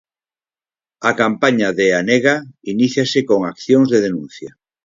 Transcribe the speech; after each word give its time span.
A 1.09 1.11
campaña 1.21 1.69
de 1.79 1.87
Anega 2.01 2.35
iníciase 2.73 3.19
con 3.29 3.39
accións 3.51 3.87
de 3.93 3.99
denuncia. 4.05 4.51